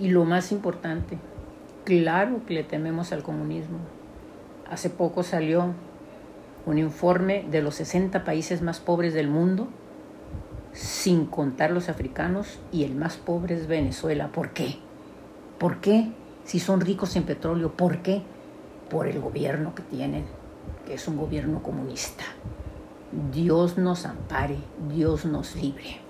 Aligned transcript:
Y 0.00 0.08
lo 0.08 0.24
más 0.24 0.50
importante, 0.50 1.18
claro 1.84 2.40
que 2.46 2.54
le 2.54 2.64
tememos 2.64 3.12
al 3.12 3.22
comunismo. 3.22 3.78
Hace 4.70 4.88
poco 4.88 5.22
salió 5.22 5.74
un 6.64 6.78
informe 6.78 7.44
de 7.50 7.60
los 7.60 7.74
60 7.74 8.24
países 8.24 8.62
más 8.62 8.80
pobres 8.80 9.12
del 9.12 9.28
mundo, 9.28 9.68
sin 10.72 11.26
contar 11.26 11.70
los 11.70 11.90
africanos, 11.90 12.60
y 12.72 12.84
el 12.84 12.94
más 12.94 13.18
pobre 13.18 13.54
es 13.54 13.66
Venezuela. 13.66 14.28
¿Por 14.32 14.50
qué? 14.50 14.78
¿Por 15.58 15.80
qué? 15.80 16.10
Si 16.44 16.60
son 16.60 16.80
ricos 16.80 17.14
en 17.16 17.24
petróleo, 17.24 17.72
¿por 17.72 17.98
qué? 17.98 18.22
Por 18.88 19.06
el 19.06 19.20
gobierno 19.20 19.74
que 19.74 19.82
tienen, 19.82 20.24
que 20.86 20.94
es 20.94 21.06
un 21.08 21.18
gobierno 21.18 21.62
comunista. 21.62 22.24
Dios 23.32 23.76
nos 23.76 24.06
ampare, 24.06 24.56
Dios 24.88 25.26
nos 25.26 25.56
libre. 25.56 26.09